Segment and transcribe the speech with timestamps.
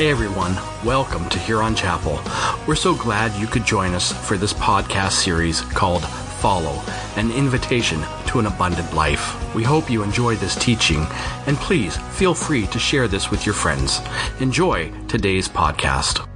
[0.00, 2.18] Hey everyone, welcome to Huron Chapel.
[2.66, 6.06] We're so glad you could join us for this podcast series called
[6.40, 6.82] Follow
[7.16, 9.54] An Invitation to an Abundant Life.
[9.54, 11.06] We hope you enjoy this teaching,
[11.46, 14.00] and please feel free to share this with your friends.
[14.40, 16.26] Enjoy today's podcast.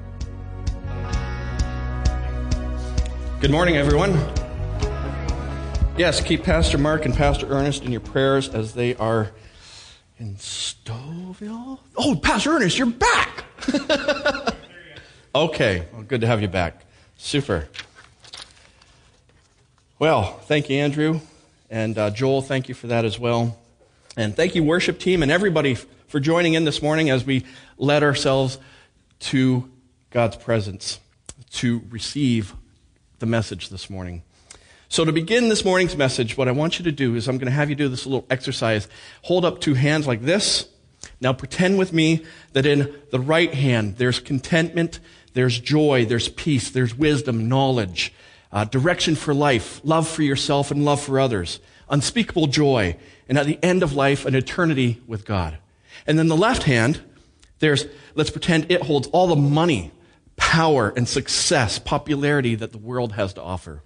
[3.41, 4.13] Good morning, everyone.
[5.97, 9.31] Yes, keep Pastor Mark and Pastor Ernest in your prayers as they are
[10.19, 11.79] in Stouffville.
[11.97, 13.45] Oh, Pastor Ernest, you're back.
[15.35, 16.85] okay, well, good to have you back.
[17.17, 17.69] Super.
[19.99, 21.21] Well, thank you, Andrew.
[21.71, 23.59] And uh, Joel, thank you for that as well.
[24.17, 27.45] And thank you, worship team, and everybody for joining in this morning as we
[27.79, 28.59] led ourselves
[29.21, 29.71] to
[30.11, 31.01] God's presence
[31.53, 32.55] to receive
[33.19, 34.23] the message this morning.
[34.89, 37.47] So, to begin this morning's message, what I want you to do is I'm going
[37.47, 38.87] to have you do this little exercise.
[39.23, 40.69] Hold up two hands like this.
[41.21, 45.01] Now, pretend with me that in the right hand there's contentment,
[45.33, 48.13] there's joy, there's peace, there's wisdom, knowledge,
[48.53, 52.97] uh, direction for life, love for yourself and love for others, unspeakable joy,
[53.29, 55.59] and at the end of life, an eternity with God.
[56.07, 57.01] And then the left hand,
[57.59, 59.93] there's, let's pretend it holds all the money,
[60.37, 63.83] power, and success, popularity that the world has to offer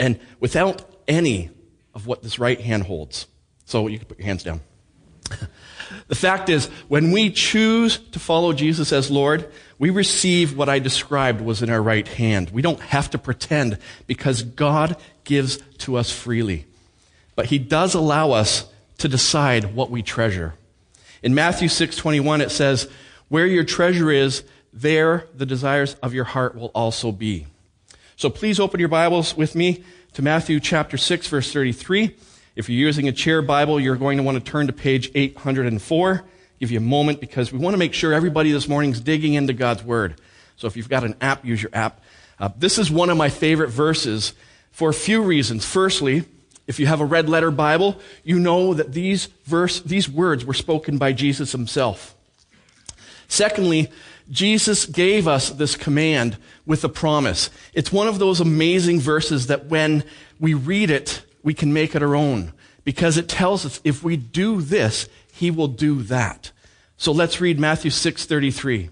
[0.00, 1.50] and without any
[1.94, 3.26] of what this right hand holds.
[3.66, 4.62] So you can put your hands down.
[6.08, 10.78] The fact is, when we choose to follow Jesus as Lord, we receive what I
[10.78, 12.50] described was in our right hand.
[12.50, 16.66] We don't have to pretend because God gives to us freely.
[17.34, 18.66] But He does allow us
[18.98, 20.54] to decide what we treasure.
[21.22, 22.88] In Matthew 6:21 it says,
[23.28, 24.42] "Where your treasure is,
[24.72, 27.46] there the desires of your heart will also be."
[28.16, 32.16] So please open your Bibles with me to Matthew chapter 6, verse 33.
[32.56, 36.24] If you're using a chair Bible, you're going to want to turn to page 804.
[36.58, 39.34] Give you a moment because we want to make sure everybody this morning is digging
[39.34, 40.20] into God's Word.
[40.56, 42.02] So if you've got an app, use your app.
[42.38, 44.34] Uh, this is one of my favorite verses
[44.72, 45.64] for a few reasons.
[45.64, 46.24] Firstly,
[46.66, 50.54] if you have a red letter Bible, you know that these verse, these words were
[50.54, 52.14] spoken by Jesus himself.
[53.28, 53.90] Secondly,
[54.30, 56.36] Jesus gave us this command
[56.66, 57.48] with a promise.
[57.74, 60.04] It's one of those amazing verses that when
[60.38, 62.52] we read it, we can make it our own
[62.84, 66.50] because it tells us if we do this, he will do that.
[66.96, 68.90] So let's read Matthew 6:33.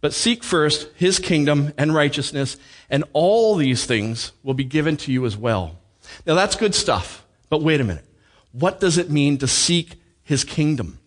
[0.00, 2.56] But seek first his kingdom and righteousness,
[2.90, 5.78] and all these things will be given to you as well.
[6.26, 7.24] Now that's good stuff.
[7.48, 8.04] But wait a minute.
[8.52, 10.98] What does it mean to seek his kingdom?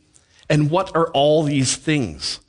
[0.50, 2.40] And what are all these things?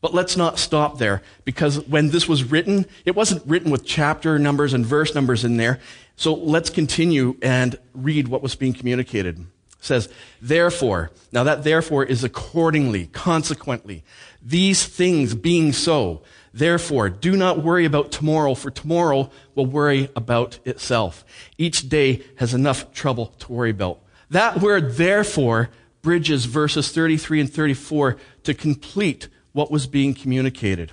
[0.00, 4.38] But let's not stop there because when this was written, it wasn't written with chapter
[4.38, 5.78] numbers and verse numbers in there.
[6.20, 9.38] So let's continue and read what was being communicated.
[9.38, 9.46] It
[9.80, 10.10] says,
[10.42, 14.04] therefore, now that therefore is accordingly, consequently,
[14.42, 16.20] these things being so,
[16.52, 21.24] therefore, do not worry about tomorrow, for tomorrow will worry about itself.
[21.56, 24.00] Each day has enough trouble to worry about.
[24.28, 25.70] That word therefore
[26.02, 30.92] bridges verses 33 and 34 to complete what was being communicated.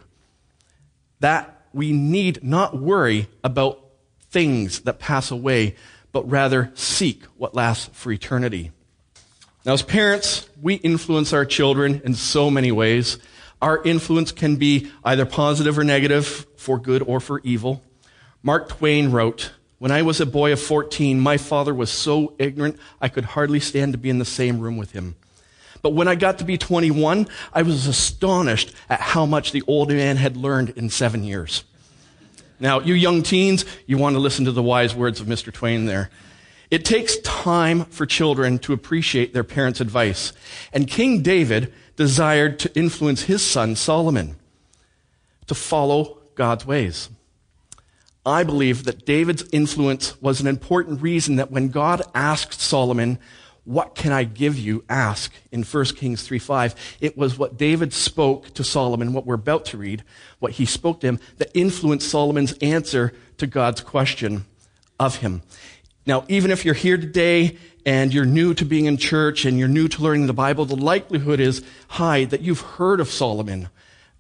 [1.20, 3.87] That we need not worry about
[4.30, 5.76] things that pass away,
[6.12, 8.72] but rather seek what lasts for eternity.
[9.66, 13.18] Now, as parents, we influence our children in so many ways.
[13.62, 17.82] Our influence can be either positive or negative, for good or for evil.
[18.44, 22.78] Mark Twain wrote, When I was a boy of 14, my father was so ignorant
[23.02, 25.16] I could hardly stand to be in the same room with him.
[25.82, 29.90] But when I got to be 21, I was astonished at how much the old
[29.90, 31.64] man had learned in seven years.
[32.60, 35.54] Now, you young teens, you want to listen to the wise words of Mr.
[35.54, 36.10] Twain there.
[36.70, 40.34] It takes time for children to appreciate their parents' advice.
[40.74, 44.36] And King David desired to influence his son Solomon
[45.48, 47.10] to follow God's ways.
[48.26, 53.20] I believe that David's influence was an important reason that when God asked Solomon,
[53.68, 54.86] what can I give you?
[54.88, 56.98] Ask in 1 Kings 3 5.
[57.02, 60.06] It was what David spoke to Solomon, what we're about to read,
[60.40, 64.46] what he spoke to him, that influenced Solomon's answer to God's question
[64.98, 65.42] of him.
[66.06, 69.68] Now, even if you're here today and you're new to being in church and you're
[69.68, 73.68] new to learning the Bible, the likelihood is high that you've heard of Solomon,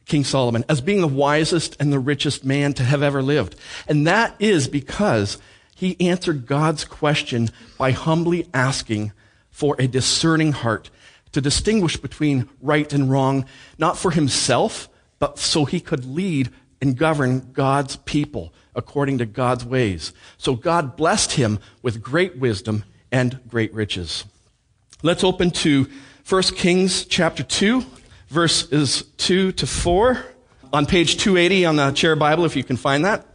[0.06, 3.56] King Solomon, as being the wisest and the richest man to have ever lived.
[3.88, 5.38] And that is because
[5.74, 9.14] he answered God's question by humbly asking
[9.58, 10.92] for a discerning heart
[11.32, 13.44] to distinguish between right and wrong,
[13.80, 14.88] not for himself,
[15.18, 20.14] but so he could lead and govern God's people according to God's ways.
[20.38, 24.26] So God blessed him with great wisdom and great riches.
[25.02, 25.88] Let's open to
[26.30, 27.84] 1 Kings chapter 2,
[28.28, 30.24] verses 2 to 4
[30.72, 33.26] on page 280 on the chair Bible, if you can find that.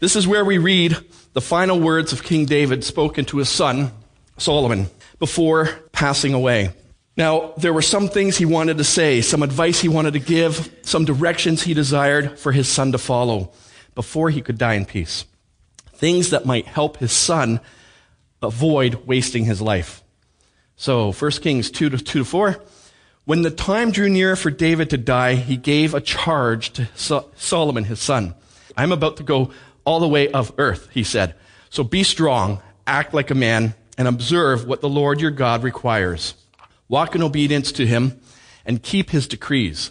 [0.00, 0.98] This is where we read
[1.32, 3.92] the final words of King David spoken to his son,
[4.36, 6.70] Solomon, before passing away.
[7.16, 10.70] Now, there were some things he wanted to say, some advice he wanted to give,
[10.82, 13.52] some directions he desired for his son to follow
[13.94, 15.24] before he could die in peace.
[15.94, 17.60] Things that might help his son
[18.42, 20.02] avoid wasting his life.
[20.76, 22.62] So, 1 Kings 2 to 2 to 4.
[23.24, 26.88] When the time drew near for David to die, he gave a charge to
[27.34, 28.34] Solomon, his son.
[28.76, 29.50] I'm about to go
[29.86, 31.34] all the way of earth, he said.
[31.70, 36.34] So be strong, act like a man, and observe what the Lord your God requires.
[36.88, 38.20] Walk in obedience to him
[38.64, 39.90] and keep his decrees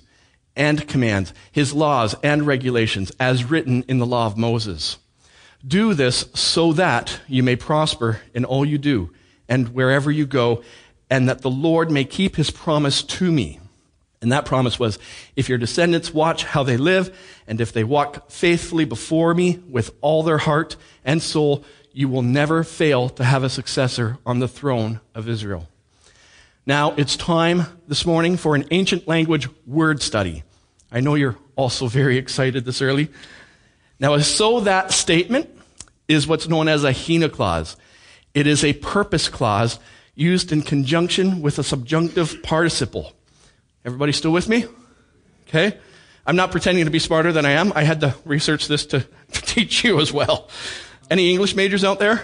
[0.56, 4.98] and commands, his laws and regulations as written in the law of Moses.
[5.66, 9.12] Do this so that you may prosper in all you do
[9.50, 10.64] and wherever you go,
[11.10, 13.60] and that the Lord may keep his promise to me.
[14.22, 14.98] And that promise was,
[15.36, 17.16] if your descendants watch how they live,
[17.48, 21.64] and if they walk faithfully before me with all their heart and soul,
[21.96, 25.70] you will never fail to have a successor on the throne of Israel.
[26.66, 30.44] Now, it's time this morning for an ancient language word study.
[30.92, 33.08] I know you're also very excited this early.
[33.98, 35.50] Now, so that statement
[36.10, 37.78] is what's known as a hina clause.
[38.34, 39.80] It is a purpose clause
[40.16, 43.14] used in conjunction with a subjunctive participle.
[43.86, 44.66] Everybody still with me?
[45.48, 45.78] Okay.
[46.28, 47.72] I'm not pretending to be smarter than I am.
[47.74, 49.00] I had to research this to,
[49.32, 50.50] to teach you as well.
[51.10, 52.24] Any English majors out there?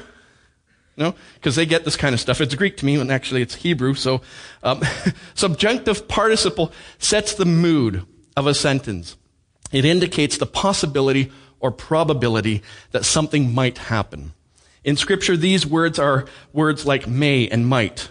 [0.98, 1.16] No?
[1.36, 2.42] Because they get this kind of stuff.
[2.42, 3.94] It's Greek to me, and actually it's Hebrew.
[3.94, 4.22] So,
[4.64, 4.82] um,
[5.34, 8.06] subjunctive participle sets the mood
[8.36, 9.16] of a sentence.
[9.72, 12.62] It indicates the possibility or probability
[12.92, 14.34] that something might happen.
[14.84, 18.10] In scripture, these words are words like may and might.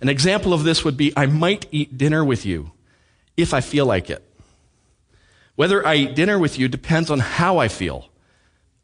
[0.00, 2.72] An example of this would be, I might eat dinner with you
[3.36, 4.24] if I feel like it.
[5.56, 8.09] Whether I eat dinner with you depends on how I feel.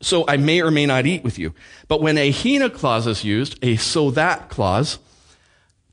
[0.01, 1.55] So I may or may not eat with you.
[1.89, 4.99] But when a hina clause is used, a so that clause,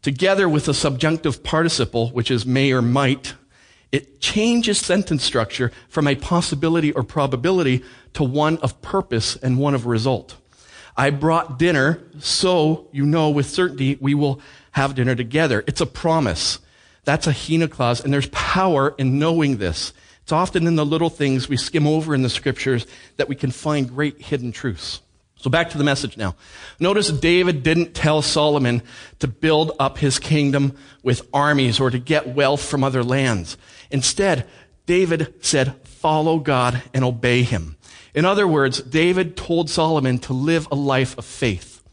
[0.01, 3.35] together with a subjunctive participle, which is may or might,
[3.91, 7.83] it changes sentence structure from a possibility or probability
[8.13, 10.35] to one of purpose and one of result.
[10.97, 14.41] I brought dinner so you know with certainty we will
[14.71, 15.63] have dinner together.
[15.67, 16.59] It's a promise.
[17.05, 19.93] That's a hina clause, and there's power in knowing this.
[20.23, 22.87] It's often in the little things we skim over in the scriptures
[23.17, 25.01] that we can find great hidden truths.
[25.35, 26.35] So back to the message now.
[26.79, 28.81] Notice David didn't tell Solomon
[29.19, 33.57] to build up his kingdom with armies or to get wealth from other lands.
[33.91, 34.47] Instead,
[34.85, 37.75] David said, follow God and obey him.
[38.13, 41.83] In other words, David told Solomon to live a life of faith.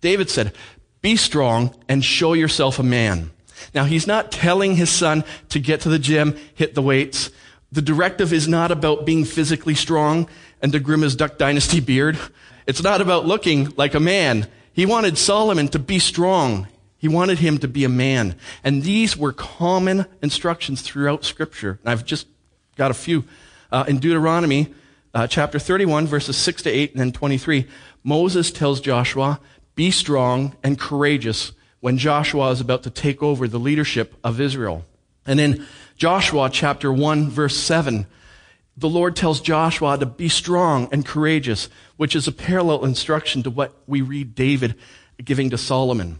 [0.00, 0.54] David said,
[1.02, 3.30] be strong and show yourself a man.
[3.74, 7.30] Now, he's not telling his son to get to the gym, hit the weights.
[7.72, 10.28] The directive is not about being physically strong
[10.62, 12.18] and groom his Duck Dynasty beard.
[12.66, 14.46] It's not about looking like a man.
[14.72, 16.68] He wanted Solomon to be strong.
[16.98, 18.36] He wanted him to be a man.
[18.64, 21.78] And these were common instructions throughout Scripture.
[21.82, 22.26] And I've just
[22.76, 23.24] got a few.
[23.70, 24.72] Uh, in Deuteronomy,
[25.12, 27.66] uh, chapter 31, verses 6 to 8, and then 23,
[28.04, 29.40] Moses tells Joshua,
[29.74, 34.84] Be strong and courageous when Joshua is about to take over the leadership of Israel.
[35.26, 38.06] And in Joshua chapter 1, verse 7,
[38.76, 43.50] the Lord tells Joshua to be strong and courageous, which is a parallel instruction to
[43.50, 44.74] what we read David
[45.24, 46.18] giving to Solomon.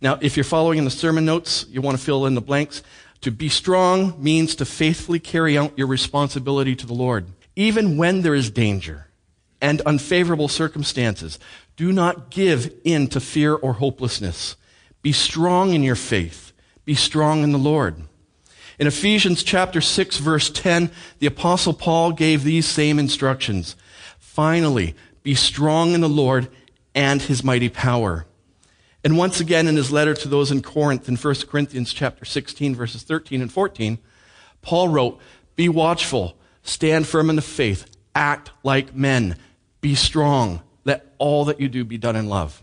[0.00, 2.82] Now, if you're following in the sermon notes, you want to fill in the blanks.
[3.22, 7.26] To be strong means to faithfully carry out your responsibility to the Lord
[7.56, 9.06] even when there is danger
[9.60, 11.38] and unfavorable circumstances.
[11.76, 14.56] Do not give in to fear or hopelessness.
[15.02, 16.52] Be strong in your faith.
[16.86, 17.96] Be strong in the Lord.
[18.80, 23.76] In Ephesians chapter 6 verse 10, the apostle Paul gave these same instructions.
[24.18, 26.48] Finally, be strong in the Lord
[26.94, 28.24] and his mighty power.
[29.04, 32.74] And once again in his letter to those in Corinth in 1 Corinthians chapter 16
[32.74, 33.98] verses 13 and 14,
[34.62, 35.20] Paul wrote,
[35.56, 37.84] be watchful, Stand firm in the faith.
[38.14, 39.36] Act like men.
[39.82, 40.62] Be strong.
[40.86, 42.62] Let all that you do be done in love.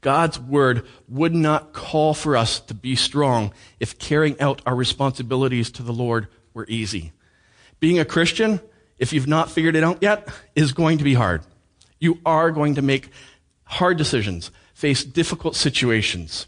[0.00, 5.70] God's word would not call for us to be strong if carrying out our responsibilities
[5.72, 7.12] to the Lord were easy.
[7.80, 8.60] Being a Christian,
[8.98, 11.42] if you've not figured it out yet, is going to be hard.
[11.98, 13.10] You are going to make
[13.64, 16.46] hard decisions, face difficult situations.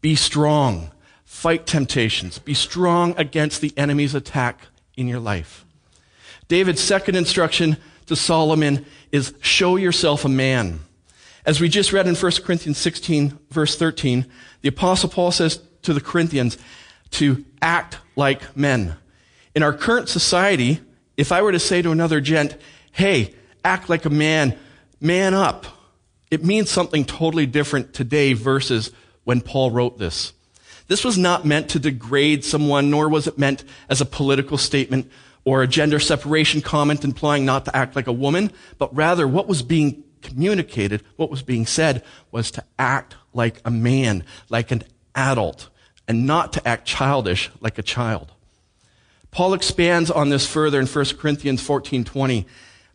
[0.00, 0.90] Be strong.
[1.24, 2.38] Fight temptations.
[2.38, 4.60] Be strong against the enemy's attack
[4.96, 5.66] in your life.
[6.48, 7.76] David's second instruction
[8.06, 10.80] to Solomon is show yourself a man.
[11.46, 14.26] As we just read in 1 Corinthians 16, verse 13,
[14.62, 16.58] the apostle Paul says to the Corinthians
[17.12, 18.96] to act like men.
[19.54, 20.80] In our current society,
[21.16, 22.56] if I were to say to another gent,
[22.90, 23.32] hey,
[23.64, 24.58] act like a man,
[25.00, 25.66] man up,
[26.32, 28.90] it means something totally different today versus
[29.22, 30.32] when Paul wrote this.
[30.88, 35.10] This was not meant to degrade someone, nor was it meant as a political statement
[35.44, 39.46] or a gender separation comment implying not to act like a woman, but rather what
[39.46, 44.82] was being communicated, what was being said was to act like a man, like an
[45.14, 45.68] adult,
[46.06, 48.32] and not to act childish like a child.
[49.30, 52.46] Paul expands on this further in 1 Corinthians 14:20.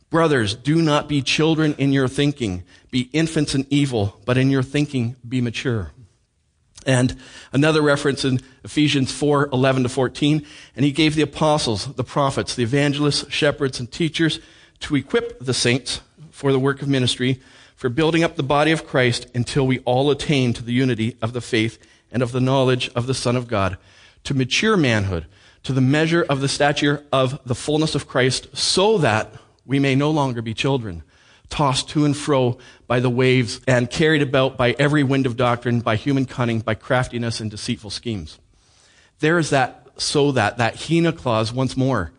[0.10, 4.64] Brothers, do not be children in your thinking, be infants in evil, but in your
[4.64, 5.92] thinking be mature.
[6.86, 7.16] And
[7.54, 10.46] another reference in Ephesians 4, 11 to 14.
[10.76, 14.40] And he gave the apostles, the prophets, the evangelists, shepherds, and teachers
[14.82, 16.02] to equip the saints
[16.42, 17.40] for the work of ministry,
[17.76, 21.34] for building up the body of Christ until we all attain to the unity of
[21.34, 21.78] the faith
[22.12, 23.78] and of the knowledge of the Son of God,
[24.24, 25.28] to mature manhood,
[25.62, 29.32] to the measure of the stature of the fullness of Christ, so that
[29.68, 31.04] we may no longer be children
[31.50, 32.58] tossed to and fro
[32.88, 36.74] by the waves and carried about by every wind of doctrine, by human cunning, by
[36.74, 38.40] craftiness and deceitful schemes.
[39.20, 42.14] There is that so that, that hina clause once more.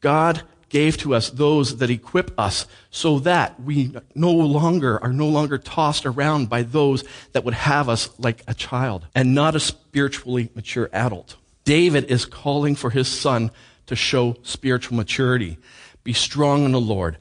[0.00, 5.28] God gave to us those that equip us so that we no longer are no
[5.28, 9.60] longer tossed around by those that would have us like a child and not a
[9.60, 11.36] spiritually mature adult.
[11.64, 13.50] David is calling for his son
[13.86, 15.58] to show spiritual maturity.
[16.02, 17.16] Be strong in the Lord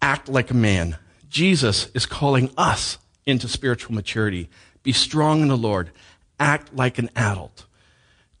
[0.00, 0.96] act like a man.
[1.28, 4.48] Jesus is calling us into spiritual maturity.
[4.82, 5.90] Be strong in the Lord.
[6.40, 7.66] Act like an adult.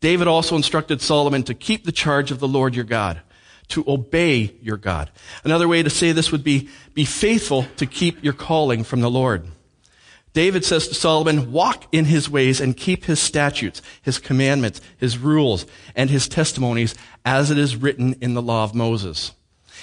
[0.00, 3.20] David also instructed Solomon to keep the charge of the Lord your God,
[3.68, 5.10] to obey your God.
[5.44, 9.10] Another way to say this would be, be faithful to keep your calling from the
[9.10, 9.46] Lord.
[10.32, 15.18] David says to Solomon, walk in his ways and keep his statutes, his commandments, his
[15.18, 16.94] rules, and his testimonies
[17.24, 19.32] as it is written in the law of Moses.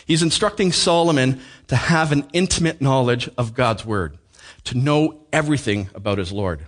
[0.05, 4.17] He's instructing Solomon to have an intimate knowledge of God's word,
[4.65, 6.65] to know everything about his Lord.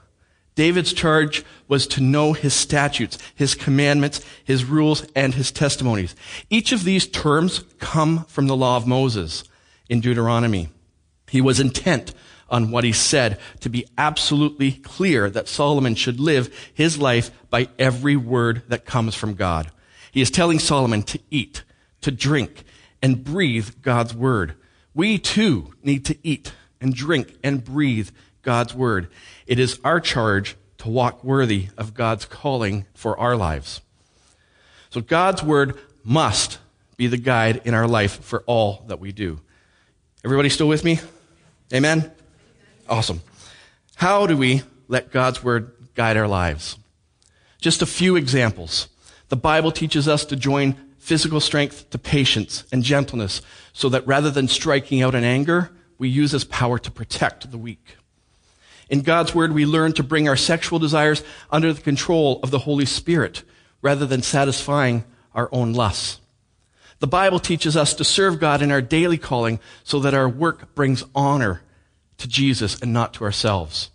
[0.58, 6.16] David's charge was to know his statutes, his commandments, his rules, and his testimonies.
[6.50, 9.44] Each of these terms come from the law of Moses
[9.88, 10.70] in Deuteronomy.
[11.30, 12.12] He was intent
[12.50, 17.70] on what he said to be absolutely clear that Solomon should live his life by
[17.78, 19.70] every word that comes from God.
[20.12, 21.64] He is telling Solomon to eat,
[22.02, 22.64] to drink,
[23.00, 24.56] and breathe God's word.
[24.96, 28.10] We too need to eat and drink and breathe
[28.48, 29.10] God's word.
[29.46, 33.82] It is our charge to walk worthy of God's calling for our lives.
[34.90, 36.58] So God's word must
[36.96, 39.42] be the guide in our life for all that we do.
[40.24, 41.02] Everybody still with me?
[41.74, 42.10] Amen?
[42.88, 43.20] Awesome.
[43.96, 46.78] How do we let God's word guide our lives?
[47.60, 48.88] Just a few examples.
[49.28, 53.42] The Bible teaches us to join physical strength to patience and gentleness,
[53.74, 57.58] so that rather than striking out in anger, we use this power to protect the
[57.58, 57.98] weak.
[58.90, 62.60] In God's Word, we learn to bring our sexual desires under the control of the
[62.60, 63.44] Holy Spirit,
[63.82, 65.04] rather than satisfying
[65.36, 66.20] our own lusts.
[67.00, 70.74] The Bible teaches us to serve God in our daily calling so that our work
[70.74, 71.62] brings honor
[72.18, 73.92] to Jesus and not to ourselves.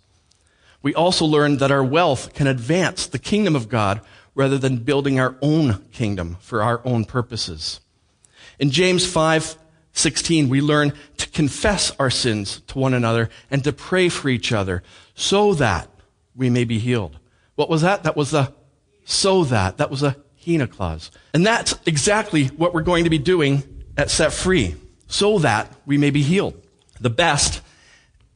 [0.81, 4.01] We also learn that our wealth can advance the kingdom of God
[4.35, 7.81] rather than building our own kingdom for our own purposes.
[8.59, 9.57] In James 5,
[9.93, 14.51] 16, we learn to confess our sins to one another and to pray for each
[14.51, 14.83] other
[15.15, 15.87] so that
[16.35, 17.17] we may be healed.
[17.55, 18.03] What was that?
[18.03, 18.51] That was the
[19.05, 19.77] so that.
[19.77, 21.11] That was a Hina clause.
[21.33, 23.63] And that's exactly what we're going to be doing
[23.95, 24.75] at Set Free,
[25.07, 26.59] so that we may be healed.
[26.99, 27.61] The best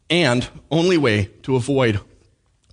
[0.10, 2.00] and only way to avoid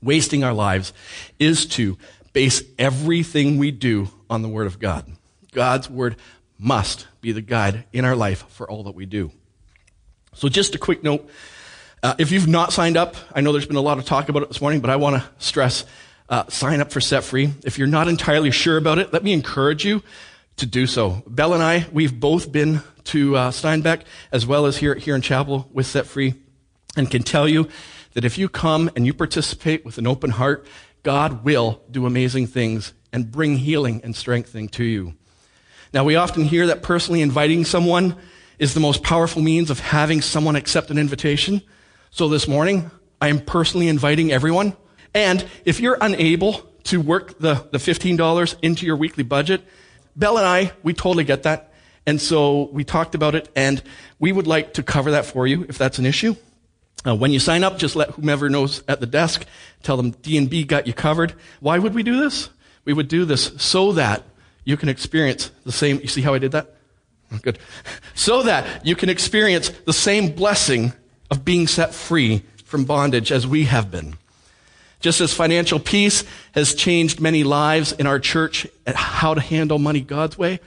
[0.02, 0.92] wasting our lives
[1.38, 1.96] is to
[2.32, 5.06] base everything we do on the Word of God.
[5.52, 6.16] God's Word
[6.58, 9.30] must be the guide in our life for all that we do.
[10.34, 11.28] So, just a quick note.
[12.02, 14.42] Uh, if you've not signed up, I know there's been a lot of talk about
[14.42, 15.84] it this morning, but I want to stress
[16.28, 17.52] uh, sign up for Set Free.
[17.64, 20.02] If you're not entirely sure about it, let me encourage you
[20.56, 21.23] to do so.
[21.26, 24.00] Bell and I, we've both been to uh, Steinbach
[24.32, 26.34] as well as here, here in Chapel with Set Free
[26.96, 27.68] and can tell you
[28.14, 30.66] that if you come and you participate with an open heart,
[31.02, 35.14] God will do amazing things and bring healing and strengthening to you.
[35.94, 38.16] Now, we often hear that personally inviting someone
[38.58, 41.62] is the most powerful means of having someone accept an invitation.
[42.10, 44.76] So this morning, I am personally inviting everyone.
[45.14, 49.62] And if you're unable to work the, the $15 into your weekly budget,
[50.16, 51.72] Bell and I, we totally get that.
[52.06, 53.80] And so we talked about it and
[54.18, 56.34] we would like to cover that for you if that's an issue.
[57.06, 59.46] Uh, when you sign up, just let whomever knows at the desk
[59.84, 61.34] tell them D&B got you covered.
[61.60, 62.48] Why would we do this?
[62.84, 64.22] we would do this so that
[64.64, 66.00] you can experience the same.
[66.00, 66.75] You see how I did that?
[67.33, 67.59] Oh, good.
[68.14, 70.92] So that you can experience the same blessing
[71.30, 74.16] of being set free from bondage as we have been.
[75.00, 79.78] Just as financial peace has changed many lives in our church at how to handle
[79.78, 80.61] money God's way,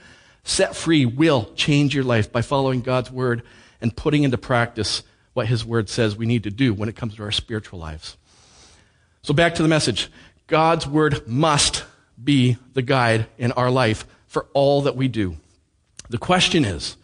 [0.44, 3.42] set free will change your life by following God's word
[3.80, 5.02] and putting into practice
[5.34, 8.16] what his word says we need to do when it comes to our spiritual lives.
[9.22, 10.08] So back to the message.
[10.46, 11.84] God's word must
[12.22, 15.36] be the guide in our life for all that we do.
[16.10, 16.96] The question is,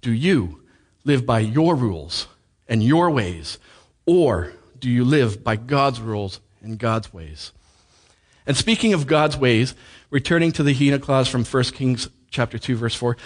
[0.00, 0.62] do you
[1.04, 2.26] live by your rules
[2.68, 3.58] and your ways,
[4.06, 7.52] or do you live by God's rules and God's ways?
[8.46, 9.74] And speaking of God's ways,
[10.10, 13.16] returning to the Hina clause from 1 Kings chapter 2 verse 4,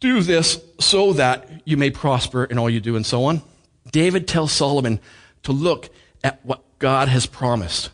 [0.00, 3.42] do this so that you may prosper in all you do and so on.
[3.90, 5.00] David tells Solomon
[5.42, 5.90] to look
[6.22, 7.90] at what God has promised.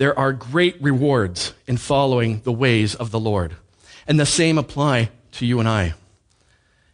[0.00, 3.56] There are great rewards in following the ways of the Lord.
[4.06, 5.92] And the same apply to you and I.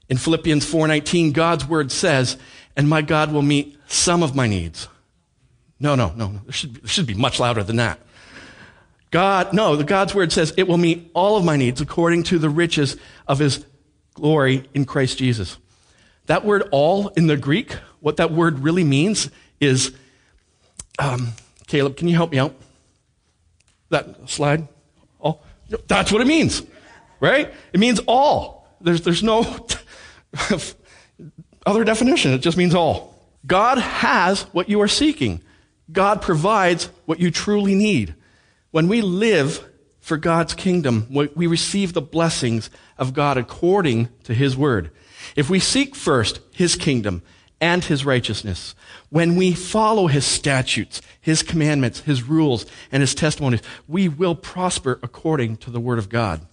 [0.09, 2.37] In Philippians 4:19, God's word says,
[2.75, 4.89] "And my God will meet some of my needs."
[5.79, 6.41] No, no, no.
[6.47, 8.01] There should, be, should be much louder than that.
[9.13, 12.41] God, no, the God's word says it will meet all of my needs according to
[12.41, 12.97] the riches
[13.29, 13.65] of his
[14.15, 15.59] glory in Christ Jesus.
[16.27, 17.71] That word all in the Greek,
[18.01, 19.93] what that word really means is,
[20.99, 21.35] um,
[21.69, 22.53] Caleb, can you help me out?
[23.97, 24.69] That slide?
[25.19, 25.43] All?
[25.89, 26.63] That's what it means,
[27.19, 27.53] right?
[27.73, 28.69] It means all.
[28.83, 29.67] There's, there's no
[31.67, 32.33] other definition.
[32.33, 33.19] It just means all.
[33.47, 35.41] God has what you are seeking.
[35.91, 38.15] God provides what you truly need.
[38.71, 39.67] When we live
[40.01, 44.91] for God's kingdom, we receive the blessings of God according to His word.
[45.37, 47.23] If we seek first His kingdom
[47.61, 48.75] and His righteousness,
[49.11, 54.99] when we follow His statutes, His commandments, His rules, and His testimonies, we will prosper
[55.03, 56.47] according to the word of God.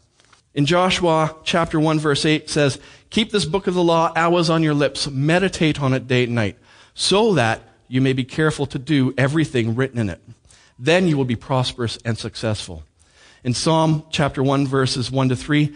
[0.54, 2.80] In Joshua chapter 1 verse 8 says,
[3.10, 6.36] Keep this book of the law always on your lips, meditate on it day and
[6.36, 6.58] night,
[6.94, 10.22] so that you may be careful to do everything written in it.
[10.78, 12.84] Then you will be prosperous and successful.
[13.44, 15.76] In Psalm chapter 1 verses 1 to 3,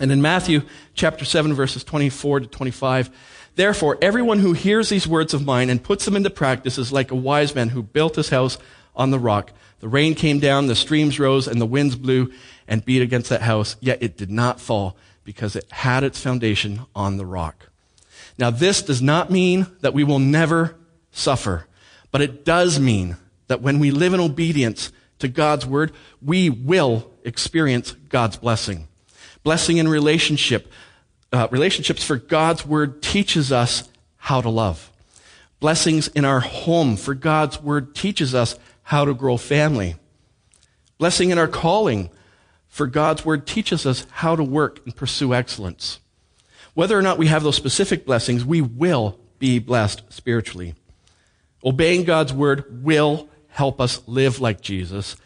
[0.00, 0.62] And in Matthew
[0.94, 3.10] chapter 7 verses 24 to 25,
[3.56, 7.10] therefore everyone who hears these words of mine and puts them into practice is like
[7.10, 8.58] a wise man who built his house
[8.94, 9.52] on the rock.
[9.80, 12.32] The rain came down, the streams rose, and the winds blew
[12.66, 16.80] and beat against that house, yet it did not fall because it had its foundation
[16.94, 17.68] on the rock.
[18.38, 20.76] Now this does not mean that we will never
[21.10, 21.66] suffer,
[22.10, 23.16] but it does mean
[23.48, 28.88] that when we live in obedience to God's word, we will experience God's blessing
[29.48, 30.70] blessing in relationship.
[31.32, 34.92] Uh, relationships for God's word teaches us how to love.
[35.58, 39.96] Blessings in our home for God's word teaches us how to grow family.
[40.98, 42.10] Blessing in our calling
[42.68, 45.98] for God's word teaches us how to work and pursue excellence.
[46.74, 50.74] Whether or not we have those specific blessings, we will be blessed spiritually.
[51.64, 55.16] Obeying God's word will help us live like Jesus,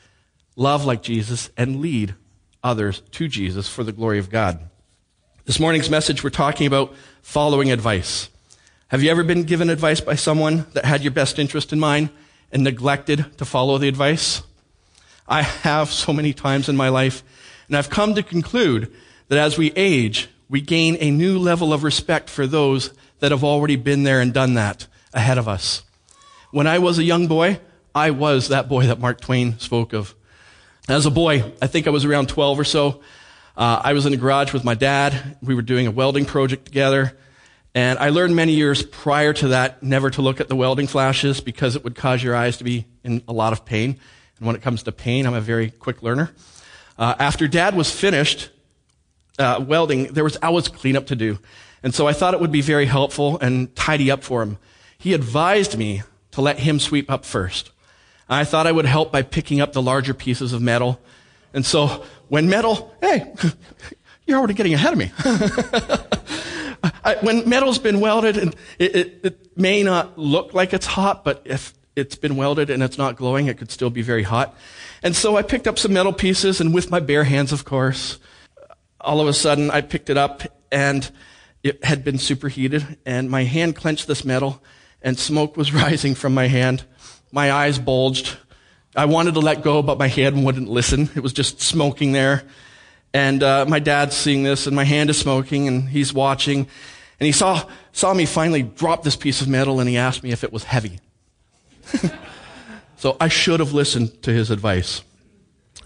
[0.54, 2.14] love like Jesus, and lead
[2.62, 4.58] others to Jesus for the glory of God.
[5.44, 8.28] This morning's message, we're talking about following advice.
[8.88, 12.10] Have you ever been given advice by someone that had your best interest in mind
[12.52, 14.42] and neglected to follow the advice?
[15.26, 17.24] I have so many times in my life,
[17.66, 18.92] and I've come to conclude
[19.28, 23.42] that as we age, we gain a new level of respect for those that have
[23.42, 25.82] already been there and done that ahead of us.
[26.50, 27.60] When I was a young boy,
[27.94, 30.14] I was that boy that Mark Twain spoke of.
[30.88, 33.00] As a boy, I think I was around 12 or so,
[33.56, 35.36] uh, I was in the garage with my dad.
[35.40, 37.16] We were doing a welding project together.
[37.74, 41.40] And I learned many years prior to that never to look at the welding flashes
[41.40, 43.98] because it would cause your eyes to be in a lot of pain.
[44.38, 46.32] And when it comes to pain, I'm a very quick learner.
[46.98, 48.50] Uh, after dad was finished
[49.38, 51.38] uh, welding, there was always cleanup to do.
[51.82, 54.58] And so I thought it would be very helpful and tidy up for him.
[54.98, 57.71] He advised me to let him sweep up first.
[58.32, 61.00] I thought I would help by picking up the larger pieces of metal.
[61.54, 63.32] And so when metal, hey,
[64.26, 65.12] you're already getting ahead of me.
[67.04, 71.24] I, when metal's been welded, and it, it, it may not look like it's hot,
[71.24, 74.56] but if it's been welded and it's not glowing, it could still be very hot.
[75.02, 78.18] And so I picked up some metal pieces, and with my bare hands, of course,
[79.00, 81.08] all of a sudden I picked it up, and
[81.62, 84.62] it had been superheated, and my hand clenched this metal,
[85.02, 86.84] and smoke was rising from my hand.
[87.32, 88.36] My eyes bulged.
[88.94, 91.08] I wanted to let go, but my hand wouldn't listen.
[91.16, 92.44] It was just smoking there.
[93.14, 96.58] And uh, my dad's seeing this, and my hand is smoking, and he's watching.
[97.18, 100.30] And he saw, saw me finally drop this piece of metal, and he asked me
[100.30, 101.00] if it was heavy.
[102.96, 105.02] so I should have listened to his advice.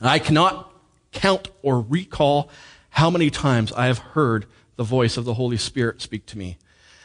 [0.00, 0.72] I cannot
[1.12, 2.50] count or recall
[2.90, 6.58] how many times I have heard the voice of the Holy Spirit speak to me.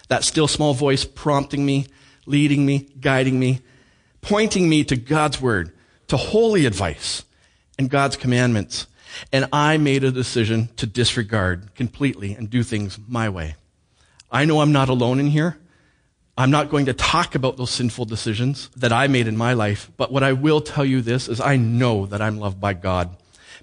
[0.08, 1.88] That still small voice prompting me,
[2.26, 3.62] leading me, guiding me,
[4.22, 5.72] pointing me to God's word,
[6.08, 7.24] to holy advice
[7.78, 8.88] and God's commandments.
[9.32, 13.56] And I made a decision to disregard completely and do things my way.
[14.32, 15.58] I know I'm not alone in here.
[16.38, 19.92] I'm not going to talk about those sinful decisions that I made in my life,
[19.98, 23.16] but what I will tell you this is I know that I'm loved by God.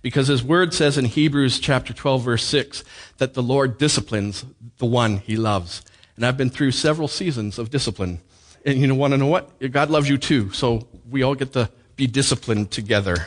[0.03, 2.85] Because his word says in Hebrews chapter 12 verse 6
[3.17, 4.45] that the Lord disciplines
[4.77, 5.83] the one he loves.
[6.15, 8.21] And I've been through several seasons of discipline.
[8.65, 9.73] And you want to know what?
[9.73, 10.53] God loves you too.
[10.53, 13.27] So we all get to be disciplined together.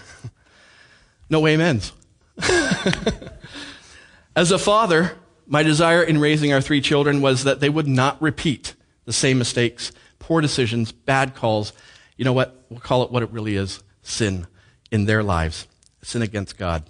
[1.30, 1.94] No amens.
[4.36, 5.17] As a father,
[5.48, 9.38] my desire in raising our three children was that they would not repeat the same
[9.38, 11.74] mistakes, poor decisions, bad calls.
[12.17, 12.65] You know what?
[12.70, 14.48] We'll call it what it really is sin
[14.91, 15.67] in their lives
[16.04, 16.84] sin against God.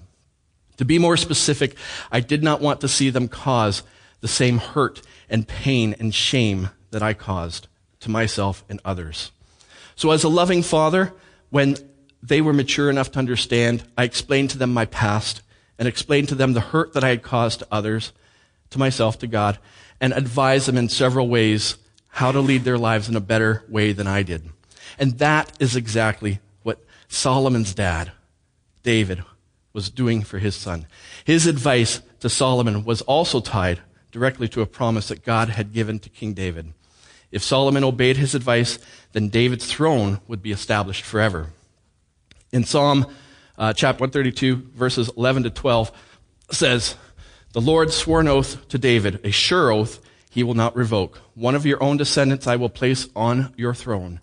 [0.77, 1.75] To be more specific,
[2.12, 3.84] I did not want to see them cause
[4.21, 7.67] the same hurt and pain and shame that I caused
[8.01, 9.31] to myself and others.
[9.95, 11.13] So, as a loving father,
[11.49, 11.75] when
[12.21, 15.41] they were mature enough to understand, I explained to them my past
[15.79, 18.11] and explained to them the hurt that I had caused to others,
[18.69, 19.57] to myself, to God,
[19.99, 21.77] and advised them in several ways
[22.09, 24.49] how to lead their lives in a better way than I did.
[24.99, 28.11] And that is exactly what Solomon's dad
[28.83, 29.23] David
[29.73, 30.87] was doing for his son.
[31.23, 33.79] His advice to Solomon was also tied
[34.11, 36.73] directly to a promise that God had given to King David.
[37.31, 38.79] If Solomon obeyed his advice,
[39.13, 41.47] then David's throne would be established forever.
[42.51, 43.05] In Psalm
[43.57, 45.91] uh, chapter 132, verses 11 to 12,
[46.51, 46.95] says,
[47.53, 51.17] The Lord swore an oath to David, a sure oath he will not revoke.
[51.35, 54.19] One of your own descendants I will place on your throne,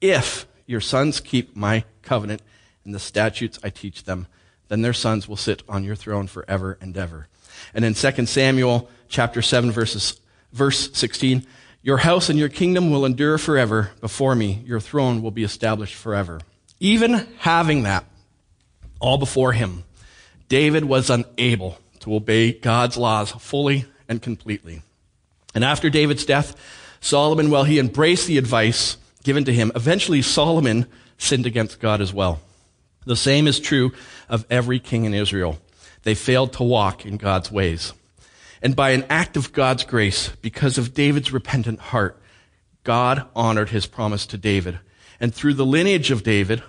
[0.00, 2.42] if your sons keep my covenant
[2.84, 4.26] and the statutes I teach them.
[4.68, 7.26] Then their sons will sit on your throne forever and ever.
[7.74, 10.20] And in 2 Samuel chapter 7 verses,
[10.52, 11.46] verse 16,
[11.82, 14.62] your house and your kingdom will endure forever before me.
[14.66, 16.40] Your throne will be established forever.
[16.80, 18.04] Even having that
[19.00, 19.84] all before him,
[20.48, 24.82] David was unable to obey God's laws fully and completely.
[25.54, 26.56] And after David's death,
[27.00, 30.86] Solomon, while he embraced the advice given to him, eventually Solomon
[31.16, 32.40] sinned against God as well.
[33.06, 33.92] The same is true
[34.28, 35.58] of every king in Israel.
[36.02, 37.92] They failed to walk in God's ways.
[38.62, 42.20] And by an act of God's grace, because of David's repentant heart,
[42.84, 44.78] God honored his promise to David.
[45.20, 46.62] And through the lineage of David,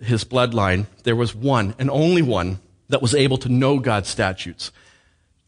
[0.00, 4.72] his bloodline, there was one and only one that was able to know God's statutes,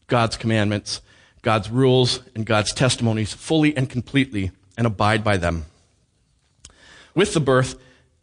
[0.07, 1.01] God's commandments,
[1.41, 5.65] God's rules, and God's testimonies fully and completely and abide by them.
[7.15, 7.75] With the birth,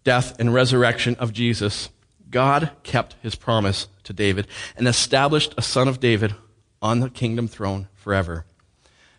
[0.04, 1.90] death, and resurrection of Jesus,
[2.30, 6.34] God kept his promise to David and established a son of David
[6.80, 8.44] on the kingdom throne forever.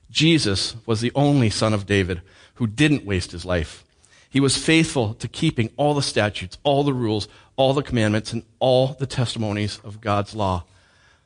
[0.09, 2.21] Jesus was the only son of David
[2.55, 3.83] who didn't waste his life.
[4.29, 8.43] He was faithful to keeping all the statutes, all the rules, all the commandments, and
[8.59, 10.65] all the testimonies of God's law.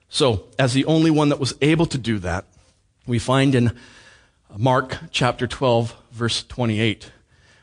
[0.10, 2.46] So, as the only one that was able to do that,
[3.06, 3.76] we find in
[4.56, 7.12] Mark chapter 12, verse 28,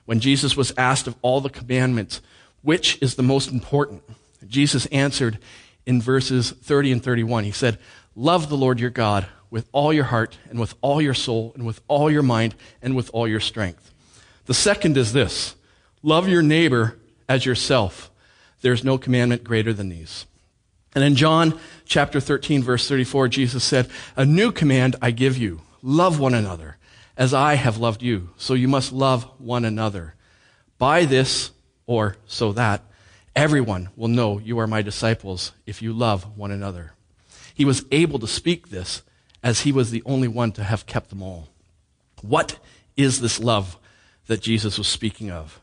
[0.05, 2.21] when Jesus was asked of all the commandments,
[2.63, 4.03] which is the most important?
[4.47, 5.39] Jesus answered
[5.87, 7.45] in verses 30 and 31.
[7.45, 7.79] He said,
[8.14, 11.66] Love the Lord your God with all your heart and with all your soul and
[11.66, 13.92] with all your mind and with all your strength.
[14.46, 15.55] The second is this
[16.03, 18.11] love your neighbor as yourself.
[18.62, 20.27] There's no commandment greater than these.
[20.94, 25.61] And in John chapter 13, verse 34, Jesus said, A new command I give you
[25.83, 26.77] love one another
[27.16, 28.31] as I have loved you.
[28.37, 30.14] So you must love one another.
[30.79, 31.53] By this,
[31.87, 32.83] or so that
[33.37, 36.92] everyone will know you are my disciples if you love one another.
[37.55, 39.03] He was able to speak this
[39.43, 41.49] as he was the only one to have kept them all.
[42.23, 42.59] What
[42.97, 43.79] is this love
[44.27, 45.61] that Jesus was speaking of?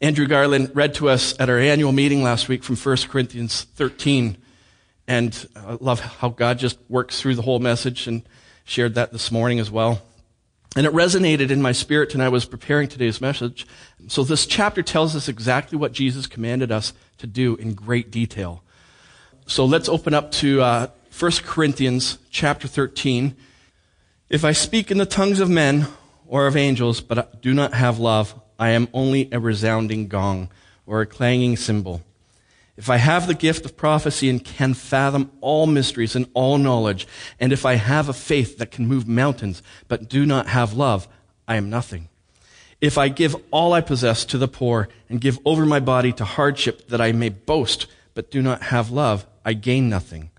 [0.00, 4.36] Andrew Garland read to us at our annual meeting last week from 1 Corinthians 13.
[5.06, 8.22] And I love how God just works through the whole message and
[8.64, 10.02] shared that this morning as well.
[10.76, 13.66] And it resonated in my spirit and I was preparing today's message.
[14.08, 18.63] So this chapter tells us exactly what Jesus commanded us to do in great detail.
[19.46, 23.36] So let's open up to uh, 1 Corinthians chapter 13.
[24.30, 25.86] If I speak in the tongues of men
[26.26, 30.48] or of angels, but do not have love, I am only a resounding gong
[30.86, 32.00] or a clanging cymbal.
[32.78, 37.06] If I have the gift of prophecy and can fathom all mysteries and all knowledge,
[37.38, 41.06] and if I have a faith that can move mountains but do not have love,
[41.46, 42.08] I am nothing.
[42.80, 46.24] If I give all I possess to the poor and give over my body to
[46.24, 50.30] hardship that I may boast but do not have love, I gain nothing.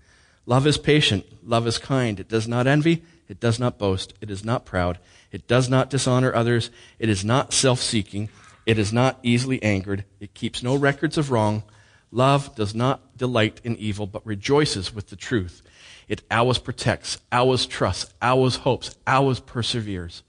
[0.46, 1.24] Love is patient.
[1.46, 2.18] Love is kind.
[2.20, 3.04] It does not envy.
[3.28, 4.14] It does not boast.
[4.20, 4.98] It is not proud.
[5.32, 6.70] It does not dishonor others.
[6.98, 8.28] It is not self seeking.
[8.64, 10.04] It is not easily angered.
[10.20, 11.62] It keeps no records of wrong.
[12.10, 15.62] Love does not delight in evil, but rejoices with the truth.
[16.08, 20.22] It always protects, always trusts, always hopes, always perseveres.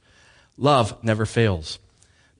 [0.57, 1.77] Love never fails.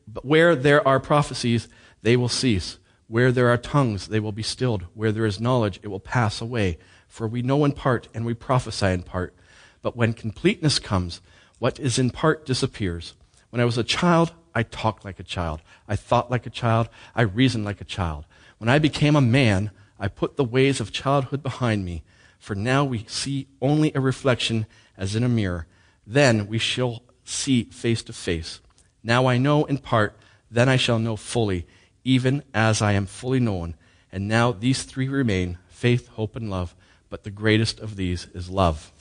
[0.08, 1.68] But where there are prophecies,
[2.02, 2.78] they will cease.
[3.08, 4.86] Where there are tongues, they will be stilled.
[4.94, 6.78] Where there is knowledge, it will pass away.
[7.08, 9.34] For we know in part and we prophesy in part.
[9.82, 11.22] But when completeness comes,
[11.60, 13.14] what is in part disappears.
[13.50, 15.62] When I was a child, I talked like a child.
[15.88, 16.90] I thought like a child.
[17.16, 18.26] I reasoned like a child.
[18.58, 22.04] When I became a man, I put the ways of childhood behind me.
[22.40, 24.66] For now we see only a reflection
[24.98, 25.68] as in a mirror.
[26.06, 28.62] Then we shall see face to face.
[29.04, 30.18] Now I know in part,
[30.50, 31.66] then I shall know fully,
[32.08, 33.76] even as I am fully known.
[34.14, 36.74] And now these three remain faith, hope, and love.
[37.10, 38.94] But the greatest of these is love.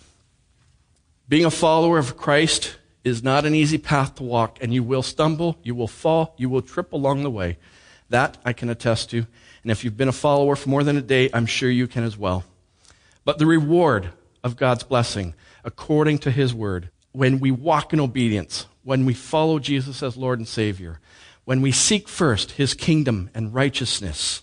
[1.28, 5.04] Being a follower of Christ is not an easy path to walk, and you will
[5.04, 7.58] stumble, you will fall, you will trip along the way.
[8.10, 9.18] That I can attest to.
[9.62, 12.02] And if you've been a follower for more than a day, I'm sure you can
[12.02, 12.42] as well.
[13.24, 14.10] But the reward
[14.42, 19.60] of God's blessing, according to His word, when we walk in obedience, when we follow
[19.60, 20.98] Jesus as Lord and Savior,
[21.46, 24.42] when we seek first His kingdom and righteousness,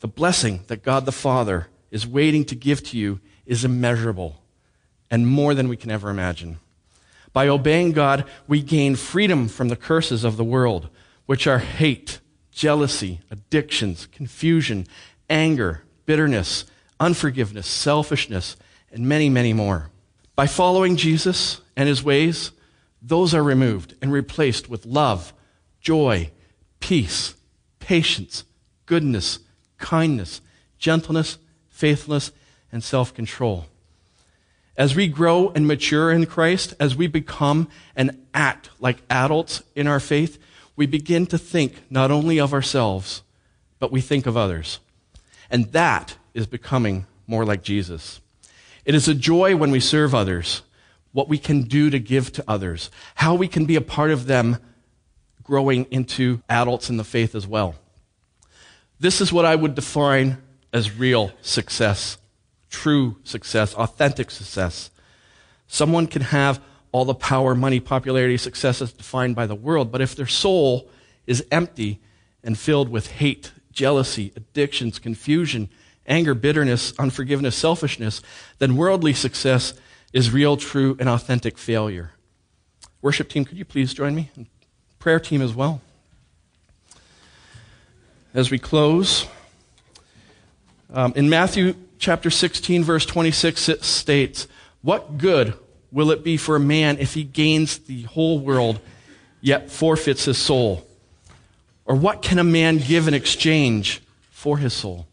[0.00, 4.42] the blessing that God the Father is waiting to give to you is immeasurable
[5.10, 6.58] and more than we can ever imagine.
[7.32, 10.88] By obeying God, we gain freedom from the curses of the world,
[11.26, 14.86] which are hate, jealousy, addictions, confusion,
[15.28, 16.64] anger, bitterness,
[16.98, 18.56] unforgiveness, selfishness,
[18.90, 19.90] and many, many more.
[20.36, 22.50] By following Jesus and his ways,
[23.02, 25.34] those are removed and replaced with love,
[25.84, 26.30] joy,
[26.80, 27.34] peace,
[27.78, 28.44] patience,
[28.86, 29.38] goodness,
[29.78, 30.40] kindness,
[30.78, 32.32] gentleness, faithfulness,
[32.72, 33.66] and self control.
[34.76, 39.86] As we grow and mature in Christ, as we become and act like adults in
[39.86, 40.42] our faith,
[40.74, 43.22] we begin to think not only of ourselves,
[43.78, 44.80] but we think of others.
[45.48, 48.20] And that is becoming more like Jesus.
[48.84, 50.62] It is a joy when we serve others,
[51.12, 54.26] what we can do to give to others, how we can be a part of
[54.26, 54.58] them
[55.44, 57.74] growing into adults in the faith as well.
[58.98, 60.38] This is what I would define
[60.72, 62.18] as real success,
[62.70, 64.90] true success, authentic success.
[65.66, 70.00] Someone can have all the power, money, popularity, success as defined by the world, but
[70.00, 70.88] if their soul
[71.26, 72.00] is empty
[72.42, 75.68] and filled with hate, jealousy, addictions, confusion,
[76.06, 78.22] anger, bitterness, unforgiveness, selfishness,
[78.58, 79.74] then worldly success
[80.12, 82.12] is real, true, and authentic failure.
[83.02, 84.30] Worship team, could you please join me?
[85.04, 85.82] Prayer team as well.
[88.32, 89.26] As we close,
[90.94, 94.48] um, in Matthew chapter 16, verse 26, it states,
[94.80, 95.52] What good
[95.92, 98.80] will it be for a man if he gains the whole world
[99.42, 100.86] yet forfeits his soul?
[101.84, 105.06] Or what can a man give in exchange for his soul?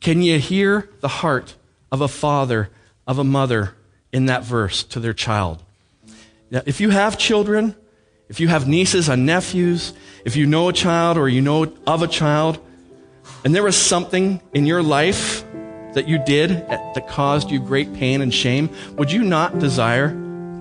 [0.00, 1.54] Can you hear the heart
[1.92, 2.70] of a father,
[3.06, 3.76] of a mother
[4.10, 5.62] in that verse to their child?
[6.50, 7.76] Now, if you have children,
[8.32, 9.92] if you have nieces and nephews,
[10.24, 12.58] if you know a child or you know of a child,
[13.44, 15.44] and there was something in your life
[15.92, 20.08] that you did that caused you great pain and shame, would you not desire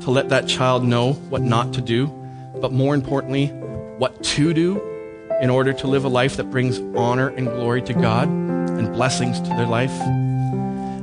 [0.01, 2.07] to let that child know what not to do,
[2.59, 3.47] but more importantly,
[3.97, 4.81] what to do
[5.39, 9.39] in order to live a life that brings honor and glory to God and blessings
[9.39, 9.97] to their life?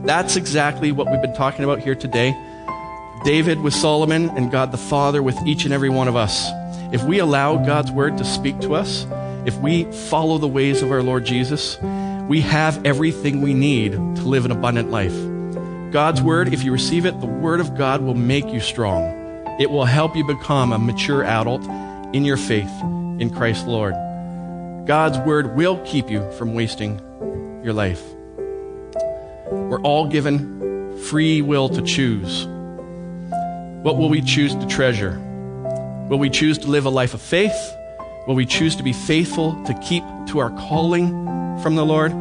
[0.04, 2.37] That's exactly what we've been talking about here today.
[3.24, 6.50] David with Solomon and God the Father with each and every one of us.
[6.90, 9.07] If we allow God's word to speak to us,
[9.44, 11.79] if we follow the ways of our Lord Jesus,
[12.29, 15.14] we have everything we need to live an abundant life.
[15.92, 19.05] God's word, if you receive it, the word of God will make you strong.
[19.61, 21.62] It will help you become a mature adult
[22.14, 22.70] in your faith
[23.20, 23.94] in Christ Lord.
[24.87, 26.98] God's word will keep you from wasting
[27.62, 28.03] your life.
[29.51, 32.46] We're all given free will to choose.
[33.83, 35.22] What will we choose to treasure?
[36.09, 37.77] Will we choose to live a life of faith?
[38.27, 41.11] Will we choose to be faithful to keep to our calling
[41.61, 42.14] from the Lord?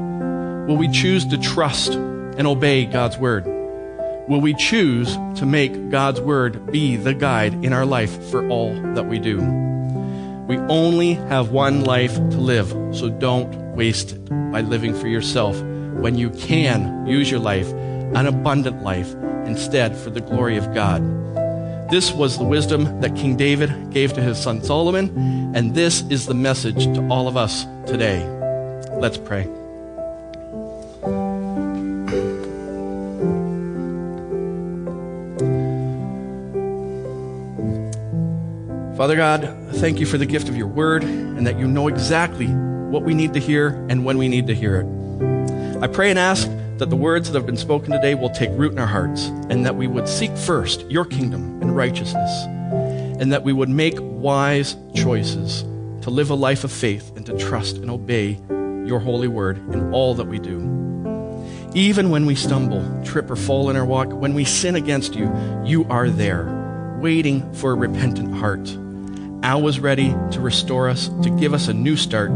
[0.67, 3.45] Will we choose to trust and obey God's word?
[4.27, 8.73] Will we choose to make God's word be the guide in our life for all
[8.93, 9.37] that we do?
[10.47, 15.57] We only have one life to live, so don't waste it by living for yourself
[15.61, 19.13] when you can use your life, an abundant life,
[19.45, 21.01] instead for the glory of God.
[21.89, 26.25] This was the wisdom that King David gave to his son Solomon, and this is
[26.25, 28.27] the message to all of us today.
[28.99, 29.45] Let's pray.
[38.97, 42.47] Father God, thank you for the gift of your word and that you know exactly
[42.47, 45.81] what we need to hear and when we need to hear it.
[45.81, 48.71] I pray and ask that the words that have been spoken today will take root
[48.71, 52.45] in our hearts and that we would seek first your kingdom and righteousness
[53.19, 55.63] and that we would make wise choices
[56.01, 58.39] to live a life of faith and to trust and obey
[58.87, 60.57] your holy word in all that we do.
[61.73, 65.31] Even when we stumble, trip, or fall in our walk, when we sin against you,
[65.65, 68.67] you are there, waiting for a repentant heart
[69.43, 72.31] Al was ready to restore us, to give us a new start,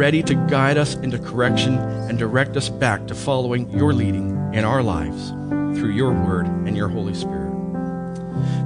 [0.00, 4.64] ready to guide us into correction and direct us back to following your leading in
[4.64, 5.28] our lives
[5.78, 7.52] through your word and your Holy Spirit.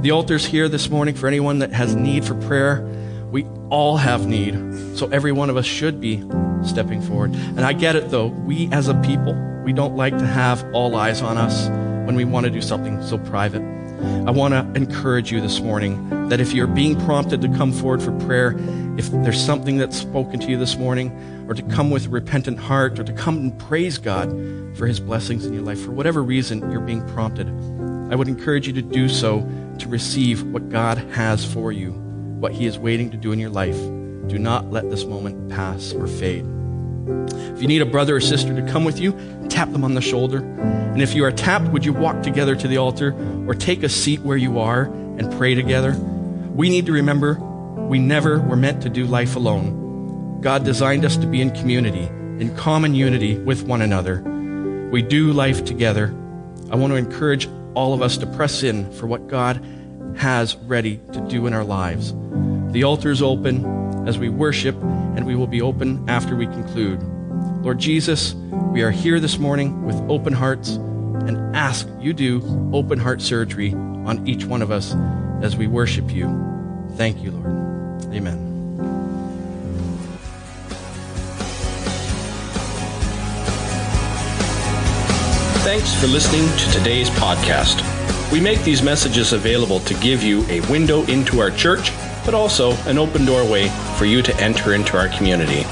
[0.02, 2.88] The altar's here this morning for anyone that has need for prayer.
[3.32, 4.54] We all have need,
[4.96, 6.22] so every one of us should be
[6.62, 7.34] stepping forward.
[7.34, 10.94] And I get it though, we as a people, we don't like to have all
[10.94, 11.66] eyes on us
[12.06, 13.62] when we want to do something so private.
[14.26, 18.02] I want to encourage you this morning that if you're being prompted to come forward
[18.02, 18.56] for prayer,
[18.96, 21.10] if there's something that's spoken to you this morning,
[21.48, 24.30] or to come with a repentant heart, or to come and praise God
[24.76, 27.48] for his blessings in your life, for whatever reason you're being prompted,
[28.10, 29.40] I would encourage you to do so
[29.78, 33.50] to receive what God has for you, what he is waiting to do in your
[33.50, 33.78] life.
[34.28, 36.46] Do not let this moment pass or fade.
[37.06, 39.12] If you need a brother or sister to come with you,
[39.48, 40.38] tap them on the shoulder.
[40.38, 43.14] And if you are tapped, would you walk together to the altar
[43.46, 45.92] or take a seat where you are and pray together?
[46.54, 50.40] We need to remember we never were meant to do life alone.
[50.40, 52.06] God designed us to be in community,
[52.42, 54.22] in common unity with one another.
[54.90, 56.14] We do life together.
[56.70, 59.64] I want to encourage all of us to press in for what God
[60.16, 62.14] has ready to do in our lives.
[62.72, 67.02] The altar is open as we worship, and we will be open after we conclude.
[67.62, 68.34] Lord Jesus,
[68.72, 73.72] we are here this morning with open hearts and ask you do open heart surgery
[73.72, 74.94] on each one of us
[75.42, 76.26] as we worship you.
[76.96, 78.14] Thank you, Lord.
[78.14, 78.50] Amen.
[85.64, 87.82] Thanks for listening to today's podcast.
[88.30, 91.90] We make these messages available to give you a window into our church,
[92.24, 95.64] but also an open doorway for you to enter into our community.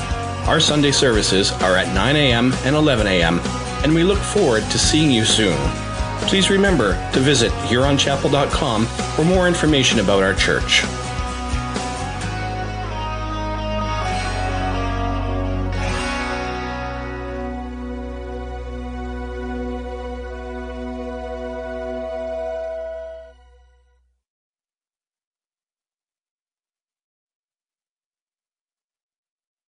[0.46, 2.52] Our Sunday services are at 9 a.m.
[2.64, 3.40] and 11 a.m.,
[3.84, 5.56] and we look forward to seeing you soon.
[6.28, 10.84] Please remember to visit huronchapel.com for more information about our church.